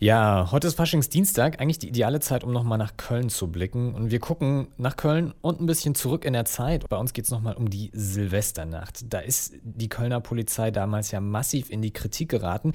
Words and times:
Ja, 0.00 0.52
heute 0.52 0.68
ist 0.68 0.76
Faschingsdienstag, 0.76 1.60
eigentlich 1.60 1.80
die 1.80 1.88
ideale 1.88 2.20
Zeit, 2.20 2.44
um 2.44 2.52
nochmal 2.52 2.78
nach 2.78 2.96
Köln 2.96 3.30
zu 3.30 3.48
blicken. 3.48 3.96
Und 3.96 4.12
wir 4.12 4.20
gucken 4.20 4.68
nach 4.76 4.94
Köln 4.94 5.34
und 5.40 5.60
ein 5.60 5.66
bisschen 5.66 5.96
zurück 5.96 6.24
in 6.24 6.34
der 6.34 6.44
Zeit. 6.44 6.88
Bei 6.88 6.96
uns 6.96 7.12
geht 7.12 7.24
es 7.24 7.32
nochmal 7.32 7.56
um 7.56 7.68
die 7.68 7.90
Silvesternacht. 7.92 9.12
Da 9.12 9.18
ist 9.18 9.54
die 9.64 9.88
Kölner 9.88 10.20
Polizei 10.20 10.70
damals 10.70 11.10
ja 11.10 11.20
massiv 11.20 11.68
in 11.68 11.82
die 11.82 11.90
Kritik 11.90 12.28
geraten. 12.28 12.74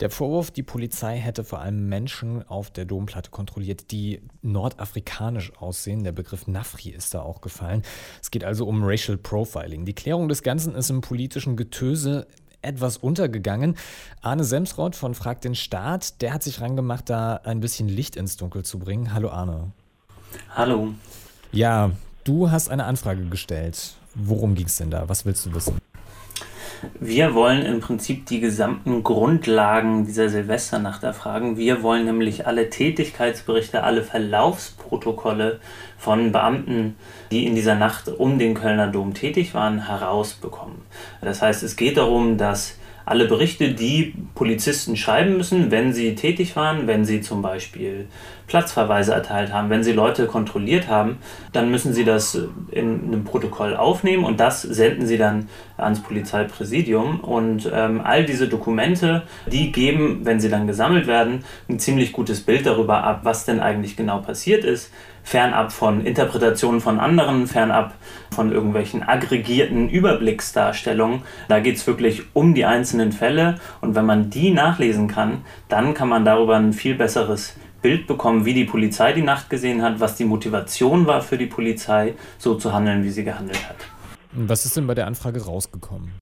Der 0.00 0.08
Vorwurf, 0.08 0.50
die 0.50 0.62
Polizei 0.62 1.18
hätte 1.18 1.44
vor 1.44 1.58
allem 1.58 1.90
Menschen 1.90 2.42
auf 2.48 2.70
der 2.70 2.86
Domplatte 2.86 3.30
kontrolliert, 3.30 3.90
die 3.90 4.22
nordafrikanisch 4.40 5.52
aussehen. 5.58 6.04
Der 6.04 6.12
Begriff 6.12 6.46
Nafri 6.46 6.88
ist 6.88 7.12
da 7.12 7.20
auch 7.20 7.42
gefallen. 7.42 7.82
Es 8.22 8.30
geht 8.30 8.44
also 8.44 8.66
um 8.66 8.82
Racial 8.82 9.18
Profiling. 9.18 9.84
Die 9.84 9.92
Klärung 9.94 10.26
des 10.26 10.42
Ganzen 10.42 10.74
ist 10.74 10.88
im 10.88 11.02
politischen 11.02 11.54
Getöse 11.54 12.26
etwas 12.62 12.96
untergegangen. 12.96 13.76
Arne 14.20 14.44
Semsrott 14.44 14.96
von 14.96 15.14
Frag 15.14 15.40
den 15.40 15.54
Staat, 15.54 16.22
der 16.22 16.32
hat 16.32 16.42
sich 16.42 16.60
rangemacht, 16.60 17.10
da 17.10 17.36
ein 17.44 17.60
bisschen 17.60 17.88
Licht 17.88 18.16
ins 18.16 18.36
Dunkel 18.36 18.64
zu 18.64 18.78
bringen. 18.78 19.12
Hallo 19.12 19.30
Arne. 19.30 19.72
Hallo. 20.54 20.94
Ja, 21.52 21.90
du 22.24 22.50
hast 22.50 22.70
eine 22.70 22.84
Anfrage 22.84 23.24
gestellt. 23.26 23.94
Worum 24.14 24.54
ging 24.54 24.66
es 24.66 24.76
denn 24.76 24.90
da? 24.90 25.08
Was 25.08 25.24
willst 25.24 25.46
du 25.46 25.54
wissen? 25.54 25.81
Wir 26.98 27.34
wollen 27.34 27.62
im 27.62 27.80
Prinzip 27.80 28.26
die 28.26 28.40
gesamten 28.40 29.02
Grundlagen 29.02 30.04
dieser 30.06 30.28
Silvesternacht 30.28 31.04
erfragen. 31.04 31.56
Wir 31.56 31.82
wollen 31.82 32.04
nämlich 32.04 32.46
alle 32.46 32.70
Tätigkeitsberichte, 32.70 33.84
alle 33.84 34.02
Verlaufsprotokolle 34.02 35.60
von 35.96 36.32
Beamten, 36.32 36.96
die 37.30 37.46
in 37.46 37.54
dieser 37.54 37.76
Nacht 37.76 38.08
um 38.08 38.38
den 38.38 38.54
Kölner 38.54 38.88
Dom 38.88 39.14
tätig 39.14 39.54
waren, 39.54 39.86
herausbekommen. 39.86 40.82
Das 41.20 41.40
heißt, 41.40 41.62
es 41.62 41.76
geht 41.76 41.96
darum, 41.96 42.36
dass 42.36 42.76
alle 43.04 43.26
Berichte, 43.26 43.72
die 43.72 44.14
Polizisten 44.34 44.96
schreiben 44.96 45.36
müssen, 45.36 45.70
wenn 45.70 45.92
sie 45.92 46.14
tätig 46.14 46.56
waren, 46.56 46.86
wenn 46.86 47.04
sie 47.04 47.20
zum 47.20 47.42
Beispiel 47.42 48.06
Platzverweise 48.46 49.14
erteilt 49.14 49.52
haben, 49.52 49.70
wenn 49.70 49.82
sie 49.82 49.92
Leute 49.92 50.26
kontrolliert 50.26 50.88
haben, 50.88 51.18
dann 51.52 51.70
müssen 51.70 51.94
sie 51.94 52.04
das 52.04 52.38
in 52.70 53.04
einem 53.04 53.24
Protokoll 53.24 53.76
aufnehmen 53.76 54.24
und 54.24 54.40
das 54.40 54.62
senden 54.62 55.06
sie 55.06 55.16
dann 55.16 55.48
ans 55.76 56.02
Polizeipräsidium. 56.02 57.20
Und 57.20 57.70
ähm, 57.72 58.00
all 58.04 58.24
diese 58.24 58.48
Dokumente, 58.48 59.22
die 59.50 59.72
geben, 59.72 60.20
wenn 60.24 60.38
sie 60.40 60.50
dann 60.50 60.66
gesammelt 60.66 61.06
werden, 61.06 61.44
ein 61.68 61.78
ziemlich 61.78 62.12
gutes 62.12 62.42
Bild 62.42 62.66
darüber 62.66 63.04
ab, 63.04 63.20
was 63.22 63.44
denn 63.44 63.60
eigentlich 63.60 63.96
genau 63.96 64.18
passiert 64.18 64.64
ist 64.64 64.92
fernab 65.22 65.72
von 65.72 66.04
Interpretationen 66.04 66.80
von 66.80 66.98
anderen, 66.98 67.46
fernab 67.46 67.94
von 68.34 68.52
irgendwelchen 68.52 69.02
aggregierten 69.02 69.88
Überblicksdarstellungen. 69.88 71.22
Da 71.48 71.60
geht 71.60 71.76
es 71.76 71.86
wirklich 71.86 72.22
um 72.32 72.54
die 72.54 72.64
einzelnen 72.64 73.12
Fälle 73.12 73.58
und 73.80 73.94
wenn 73.94 74.06
man 74.06 74.30
die 74.30 74.50
nachlesen 74.50 75.08
kann, 75.08 75.44
dann 75.68 75.94
kann 75.94 76.08
man 76.08 76.24
darüber 76.24 76.56
ein 76.56 76.72
viel 76.72 76.94
besseres 76.94 77.56
Bild 77.82 78.06
bekommen, 78.06 78.44
wie 78.44 78.54
die 78.54 78.64
Polizei 78.64 79.12
die 79.12 79.22
Nacht 79.22 79.50
gesehen 79.50 79.82
hat, 79.82 80.00
was 80.00 80.16
die 80.16 80.24
Motivation 80.24 81.06
war 81.06 81.20
für 81.20 81.36
die 81.36 81.46
Polizei, 81.46 82.14
so 82.38 82.54
zu 82.54 82.72
handeln, 82.72 83.02
wie 83.02 83.10
sie 83.10 83.24
gehandelt 83.24 83.68
hat. 83.68 83.76
Was 84.32 84.64
ist 84.64 84.76
denn 84.76 84.86
bei 84.86 84.94
der 84.94 85.06
Anfrage 85.06 85.44
rausgekommen? 85.44 86.12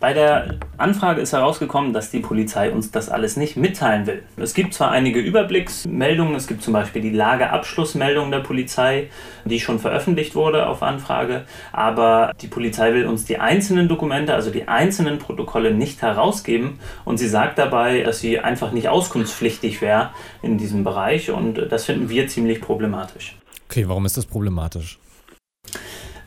Bei 0.00 0.14
der 0.14 0.54
Anfrage 0.78 1.20
ist 1.20 1.34
herausgekommen, 1.34 1.92
dass 1.92 2.10
die 2.10 2.20
Polizei 2.20 2.72
uns 2.72 2.90
das 2.90 3.10
alles 3.10 3.36
nicht 3.36 3.58
mitteilen 3.58 4.06
will. 4.06 4.22
Es 4.38 4.54
gibt 4.54 4.72
zwar 4.72 4.90
einige 4.90 5.20
Überblicksmeldungen, 5.20 6.34
es 6.36 6.46
gibt 6.46 6.62
zum 6.62 6.72
Beispiel 6.72 7.02
die 7.02 7.10
Lageabschlussmeldung 7.10 8.30
der 8.30 8.38
Polizei, 8.38 9.10
die 9.44 9.60
schon 9.60 9.78
veröffentlicht 9.78 10.34
wurde 10.34 10.66
auf 10.68 10.82
Anfrage, 10.82 11.44
aber 11.70 12.32
die 12.40 12.46
Polizei 12.46 12.94
will 12.94 13.04
uns 13.04 13.26
die 13.26 13.36
einzelnen 13.36 13.88
Dokumente, 13.88 14.32
also 14.32 14.50
die 14.50 14.68
einzelnen 14.68 15.18
Protokolle 15.18 15.74
nicht 15.74 16.00
herausgeben 16.00 16.80
und 17.04 17.18
sie 17.18 17.28
sagt 17.28 17.58
dabei, 17.58 18.00
dass 18.00 18.20
sie 18.20 18.38
einfach 18.38 18.72
nicht 18.72 18.88
auskunftspflichtig 18.88 19.82
wäre 19.82 20.14
in 20.40 20.56
diesem 20.56 20.82
Bereich 20.82 21.30
und 21.30 21.56
das 21.70 21.84
finden 21.84 22.08
wir 22.08 22.26
ziemlich 22.26 22.62
problematisch. 22.62 23.36
Okay, 23.68 23.86
warum 23.86 24.06
ist 24.06 24.16
das 24.16 24.24
problematisch? 24.24 24.98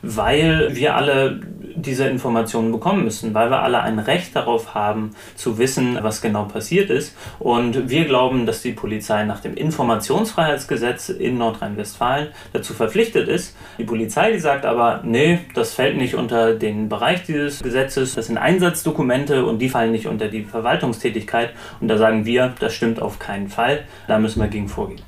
weil 0.04 0.74
wir 0.74 0.94
alle 0.96 1.40
diese 1.76 2.06
Informationen 2.06 2.72
bekommen 2.72 3.04
müssen, 3.04 3.34
weil 3.34 3.50
wir 3.50 3.62
alle 3.62 3.80
ein 3.80 3.98
Recht 3.98 4.34
darauf 4.34 4.74
haben, 4.74 5.14
zu 5.36 5.58
wissen, 5.58 5.98
was 6.02 6.20
genau 6.20 6.44
passiert 6.44 6.90
ist. 6.90 7.16
Und 7.38 7.88
wir 7.88 8.04
glauben, 8.04 8.46
dass 8.46 8.62
die 8.62 8.72
Polizei 8.72 9.24
nach 9.24 9.40
dem 9.40 9.54
Informationsfreiheitsgesetz 9.54 11.08
in 11.08 11.38
Nordrhein-Westfalen 11.38 12.28
dazu 12.52 12.74
verpflichtet 12.74 13.28
ist. 13.28 13.56
Die 13.78 13.84
Polizei, 13.84 14.32
die 14.32 14.38
sagt 14.38 14.64
aber, 14.64 15.00
nee, 15.04 15.40
das 15.54 15.74
fällt 15.74 15.96
nicht 15.96 16.14
unter 16.14 16.54
den 16.54 16.88
Bereich 16.88 17.24
dieses 17.24 17.62
Gesetzes, 17.62 18.14
das 18.14 18.26
sind 18.26 18.38
Einsatzdokumente 18.38 19.44
und 19.44 19.58
die 19.58 19.68
fallen 19.68 19.92
nicht 19.92 20.06
unter 20.06 20.28
die 20.28 20.44
Verwaltungstätigkeit. 20.44 21.50
Und 21.80 21.88
da 21.88 21.98
sagen 21.98 22.24
wir, 22.24 22.54
das 22.60 22.74
stimmt 22.74 23.00
auf 23.00 23.18
keinen 23.18 23.48
Fall, 23.48 23.84
da 24.08 24.18
müssen 24.18 24.40
wir 24.40 24.48
gegen 24.48 24.68
vorgehen. 24.68 25.02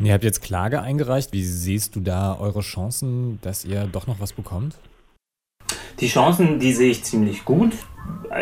Ihr 0.00 0.12
habt 0.12 0.24
jetzt 0.24 0.42
Klage 0.42 0.82
eingereicht. 0.82 1.32
Wie 1.32 1.44
siehst 1.44 1.94
du 1.94 2.00
da 2.00 2.36
eure 2.38 2.60
Chancen, 2.60 3.38
dass 3.42 3.64
ihr 3.64 3.88
doch 3.90 4.06
noch 4.06 4.18
was 4.18 4.32
bekommt? 4.32 4.76
Die 6.00 6.08
Chancen, 6.08 6.58
die 6.58 6.72
sehe 6.72 6.90
ich 6.90 7.04
ziemlich 7.04 7.44
gut 7.44 7.72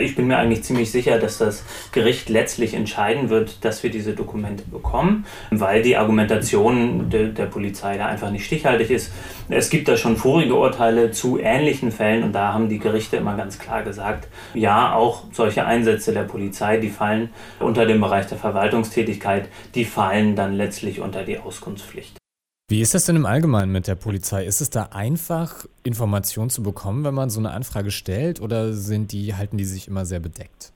ich 0.01 0.15
bin 0.15 0.27
mir 0.27 0.39
eigentlich 0.39 0.65
ziemlich 0.65 0.91
sicher, 0.91 1.19
dass 1.19 1.39
das 1.39 1.65
Gericht 1.93 2.29
letztlich 2.29 2.75
entscheiden 2.75 3.29
wird, 3.29 3.65
dass 3.65 3.83
wir 3.83 3.91
diese 3.91 4.15
Dokumente 4.15 4.65
bekommen, 4.65 5.27
weil 5.51 5.83
die 5.83 5.97
Argumentation 5.97 7.11
de, 7.11 7.33
der 7.33 7.47
Polizei 7.47 7.99
da 7.99 8.07
einfach 8.07 8.31
nicht 8.31 8.47
stichhaltig 8.47 8.91
ist. 8.91 9.13
Es 9.49 9.71
gibt 9.71 9.89
da 9.89 9.97
schon 9.97 10.17
vorige 10.17 10.55
Urteile 10.55 11.11
zu 11.11 11.39
ähnlichen 11.39 11.93
Fällen 11.93 12.23
und 12.23 12.33
da 12.33 12.53
haben 12.53 12.69
die 12.69 12.79
Gerichte 12.79 13.17
immer 13.17 13.37
ganz 13.37 13.59
klar 13.59 13.83
gesagt, 13.83 14.29
ja, 14.55 14.95
auch 14.95 15.25
solche 15.33 15.67
Einsätze 15.67 16.13
der 16.13 16.25
Polizei, 16.25 16.79
die 16.79 16.91
fallen 16.91 17.31
unter 17.61 17.87
den 17.87 18.01
Bereich 18.01 18.27
der 18.27 18.39
Verwaltungstätigkeit, 18.39 19.49
die 19.75 19.85
fallen 19.85 20.37
dann 20.37 20.55
letztlich 20.55 21.01
unter 21.01 21.25
die 21.25 21.39
Auskunftspflicht. 21.39 22.22
Wie 22.69 22.81
ist 22.81 22.95
das 22.95 23.05
denn 23.05 23.17
im 23.17 23.27
Allgemeinen 23.27 23.71
mit 23.71 23.87
der 23.87 23.97
Polizei? 23.97 24.47
Ist 24.47 24.61
es 24.61 24.71
da 24.71 24.85
einfach, 24.93 25.67
Informationen 25.83 26.49
zu 26.49 26.63
bekommen, 26.63 27.05
wenn 27.05 27.15
man 27.15 27.29
so 27.29 27.39
eine 27.39 27.51
Anfrage 27.51 27.91
stellt, 27.91 28.41
oder 28.41 28.73
sind 28.73 29.13
die, 29.13 29.35
halten 29.35 29.59
die 29.59 29.65
sich 29.65 29.89
immer 29.89 30.07
sehr 30.07 30.21
bedeckt? 30.21 30.73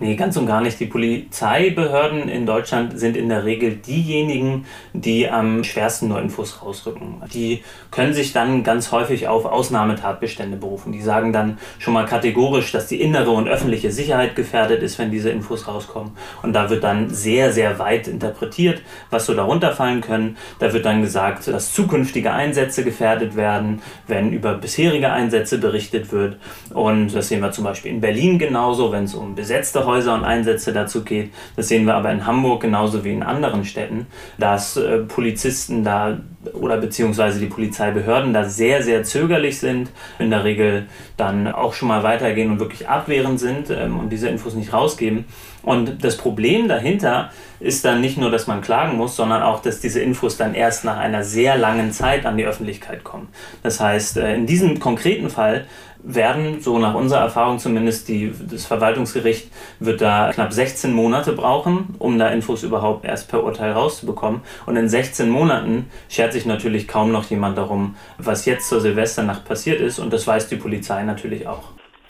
Nee, 0.00 0.16
ganz 0.16 0.36
und 0.36 0.46
gar 0.46 0.60
nicht. 0.60 0.80
Die 0.80 0.86
Polizeibehörden 0.86 2.28
in 2.28 2.46
Deutschland 2.46 2.98
sind 2.98 3.16
in 3.16 3.28
der 3.28 3.44
Regel 3.44 3.76
diejenigen, 3.76 4.64
die 4.92 5.28
am 5.28 5.64
schwersten 5.64 6.08
nur 6.08 6.20
Infos 6.20 6.62
rausrücken. 6.62 7.22
Die 7.32 7.62
können 7.90 8.14
sich 8.14 8.32
dann 8.32 8.64
ganz 8.64 8.92
häufig 8.92 9.28
auf 9.28 9.44
Ausnahmetatbestände 9.44 10.56
berufen. 10.56 10.92
Die 10.92 11.02
sagen 11.02 11.32
dann 11.32 11.58
schon 11.78 11.94
mal 11.94 12.06
kategorisch, 12.06 12.72
dass 12.72 12.86
die 12.86 13.00
innere 13.00 13.30
und 13.30 13.48
öffentliche 13.48 13.90
Sicherheit 13.90 14.36
gefährdet 14.36 14.82
ist, 14.82 14.98
wenn 14.98 15.10
diese 15.10 15.30
Infos 15.30 15.68
rauskommen. 15.68 16.12
Und 16.42 16.52
da 16.52 16.70
wird 16.70 16.84
dann 16.84 17.10
sehr, 17.10 17.52
sehr 17.52 17.78
weit 17.78 18.08
interpretiert, 18.08 18.82
was 19.10 19.26
so 19.26 19.34
darunter 19.34 19.72
fallen 19.72 20.00
können. 20.00 20.36
Da 20.58 20.72
wird 20.72 20.84
dann 20.84 21.02
gesagt, 21.02 21.46
dass 21.48 21.72
zukünftige 21.72 22.32
Einsätze 22.32 22.84
gefährdet 22.84 23.36
werden, 23.36 23.82
wenn 24.06 24.32
über 24.32 24.54
bisherige 24.54 25.10
Einsätze 25.12 25.58
berichtet 25.58 26.12
wird. 26.12 26.38
Und 26.72 27.14
das 27.14 27.28
sehen 27.28 27.40
wir 27.40 27.52
zum 27.52 27.64
Beispiel 27.64 27.92
in 27.92 28.00
Berlin 28.00 28.38
genauso, 28.38 28.92
wenn 28.92 29.04
es 29.04 29.14
um 29.14 29.34
Besetzung 29.34 29.67
besetzte 29.68 29.86
Häuser 29.86 30.14
und 30.14 30.24
Einsätze 30.24 30.72
dazu 30.72 31.04
geht. 31.04 31.30
Das 31.56 31.68
sehen 31.68 31.84
wir 31.84 31.94
aber 31.94 32.10
in 32.10 32.26
Hamburg 32.26 32.62
genauso 32.62 33.04
wie 33.04 33.12
in 33.12 33.22
anderen 33.22 33.64
Städten, 33.64 34.06
dass 34.38 34.76
äh, 34.76 34.98
Polizisten 35.00 35.84
da 35.84 36.18
oder 36.54 36.78
beziehungsweise 36.78 37.40
die 37.40 37.46
Polizeibehörden 37.46 38.32
da 38.32 38.44
sehr, 38.44 38.82
sehr 38.82 39.02
zögerlich 39.02 39.58
sind, 39.58 39.90
in 40.18 40.30
der 40.30 40.44
Regel 40.44 40.86
dann 41.16 41.48
auch 41.48 41.74
schon 41.74 41.88
mal 41.88 42.02
weitergehen 42.02 42.50
und 42.50 42.60
wirklich 42.60 42.88
abwehrend 42.88 43.38
sind 43.38 43.70
ähm, 43.70 43.98
und 43.98 44.10
diese 44.10 44.28
Infos 44.28 44.54
nicht 44.54 44.72
rausgeben. 44.72 45.26
Und 45.62 46.02
das 46.02 46.16
Problem 46.16 46.68
dahinter 46.68 47.30
ist 47.60 47.84
dann 47.84 48.00
nicht 48.00 48.16
nur, 48.16 48.30
dass 48.30 48.46
man 48.46 48.62
klagen 48.62 48.96
muss, 48.96 49.16
sondern 49.16 49.42
auch, 49.42 49.60
dass 49.60 49.80
diese 49.80 50.00
Infos 50.00 50.38
dann 50.38 50.54
erst 50.54 50.84
nach 50.84 50.96
einer 50.96 51.24
sehr 51.24 51.58
langen 51.58 51.92
Zeit 51.92 52.24
an 52.24 52.38
die 52.38 52.46
Öffentlichkeit 52.46 53.04
kommen. 53.04 53.28
Das 53.62 53.80
heißt, 53.80 54.16
äh, 54.16 54.34
in 54.34 54.46
diesem 54.46 54.80
konkreten 54.80 55.28
Fall 55.28 55.66
werden, 56.02 56.60
so 56.60 56.78
nach 56.78 56.94
unserer 56.94 57.20
Erfahrung 57.20 57.58
zumindest, 57.58 58.08
die, 58.08 58.32
das 58.50 58.66
Verwaltungsgericht 58.66 59.50
wird 59.80 60.00
da 60.00 60.32
knapp 60.32 60.52
16 60.52 60.92
Monate 60.92 61.32
brauchen, 61.32 61.94
um 61.98 62.18
da 62.18 62.28
Infos 62.28 62.62
überhaupt 62.62 63.04
erst 63.04 63.28
per 63.28 63.44
Urteil 63.44 63.72
rauszubekommen. 63.72 64.40
Und 64.66 64.76
in 64.76 64.88
16 64.88 65.28
Monaten 65.28 65.86
schert 66.08 66.32
sich 66.32 66.46
natürlich 66.46 66.88
kaum 66.88 67.12
noch 67.12 67.28
jemand 67.30 67.58
darum, 67.58 67.96
was 68.16 68.44
jetzt 68.44 68.68
zur 68.68 68.80
Silvesternacht 68.80 69.44
passiert 69.44 69.80
ist. 69.80 69.98
Und 69.98 70.12
das 70.12 70.26
weiß 70.26 70.48
die 70.48 70.56
Polizei 70.56 71.02
natürlich 71.02 71.46
auch. 71.46 71.64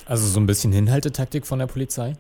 Also 0.07 0.27
so 0.27 0.41
ein 0.41 0.47
bisschen 0.47 0.73
Hinhaltetaktik 0.73 1.47
von 1.47 1.59
der 1.59 1.67
Polizei? 1.67 2.15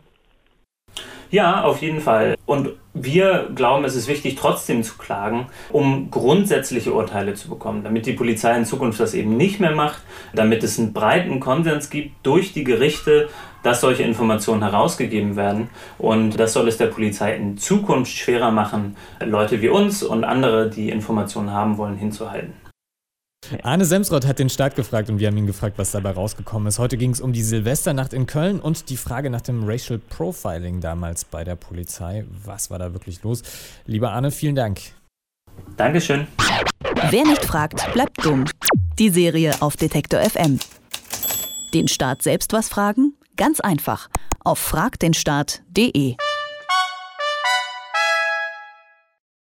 Ja, 1.31 1.63
auf 1.63 1.83
jeden 1.83 2.01
Fall. 2.01 2.37
Und 2.47 2.71
wir 2.95 3.51
glauben, 3.55 3.85
es 3.85 3.95
ist 3.95 4.09
wichtig, 4.09 4.37
trotzdem 4.37 4.83
zu 4.83 4.97
klagen, 4.97 5.47
um 5.71 6.11
grundsätzliche 6.11 6.93
Urteile 6.93 7.35
zu 7.35 7.49
bekommen, 7.49 7.85
damit 7.85 8.07
die 8.07 8.15
Polizei 8.15 8.57
in 8.57 8.65
Zukunft 8.65 8.99
das 8.99 9.15
eben 9.15 9.37
nicht 9.37 9.61
mehr 9.61 9.75
macht, 9.75 10.01
damit 10.33 10.63
es 10.65 10.79
einen 10.79 10.93
breiten 10.93 11.39
Konsens 11.39 11.91
gibt 11.91 12.15
durch 12.25 12.53
die 12.55 12.65
Gerichte, 12.65 13.29
dass 13.63 13.83
solche 13.83 14.05
Informationen 14.05 14.63
herausgegeben 14.63 15.37
werden. 15.37 15.69
Und 15.99 16.41
das 16.41 16.55
soll 16.55 16.69
es 16.69 16.79
der 16.79 16.87
Polizei 16.87 17.37
in 17.37 17.59
Zukunft 17.59 18.13
schwerer 18.13 18.51
machen, 18.51 18.97
Leute 19.21 19.61
wie 19.61 19.69
uns 19.69 20.03
und 20.03 20.25
andere, 20.25 20.71
die 20.71 20.89
Informationen 20.89 21.53
haben 21.53 21.77
wollen, 21.77 21.97
hinzuhalten. 21.97 22.68
Arne 23.63 23.85
Semsrott 23.85 24.27
hat 24.27 24.39
den 24.39 24.51
Staat 24.51 24.77
gefragt 24.77 25.11
und 25.11 25.19
wir 25.19 25.29
haben 25.29 25.37
ihn 25.37 25.47
gefragt, 25.47 25.79
was 25.79 25.91
dabei 25.91 26.11
rausgekommen 26.11 26.69
ist. 26.69 26.79
Heute 26.79 26.97
ging 26.97 27.11
es 27.11 27.21
um 27.21 27.33
die 27.33 27.43
Silvesternacht 27.43 28.13
in 28.13 28.27
Köln 28.27 28.61
und 28.61 28.91
die 28.91 28.97
Frage 28.97 29.31
nach 29.31 29.41
dem 29.41 29.65
Racial 29.65 29.99
Profiling 29.99 30.81
damals 30.81 31.25
bei 31.25 31.45
der 31.45 31.57
Polizei. 31.57 32.25
Was 32.45 32.71
war 32.71 32.79
da 32.79 32.93
wirklich 32.93 33.23
los? 33.23 33.43
Lieber 33.87 34.13
Arne, 34.13 34.31
vielen 34.31 34.55
Dank. 34.55 34.81
Dankeschön. 35.77 36.27
Wer 37.11 37.25
nicht 37.25 37.45
fragt, 37.45 37.93
bleibt 37.93 38.25
dumm. 38.25 38.45
Die 38.99 39.11
Serie 39.11 39.55
auf 39.61 39.77
Detektor 39.77 40.21
FM. 40.21 40.59
Den 41.75 41.89
Staat 41.89 42.23
selbst 42.23 42.53
was 42.53 42.69
fragen? 42.69 43.15
Ganz 43.37 43.61
einfach. 43.61 44.09
Auf 44.45 44.59
fragdenstaat.de. 44.59 46.17